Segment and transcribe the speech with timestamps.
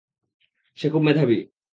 [0.77, 1.39] সে খুব মেধাবী।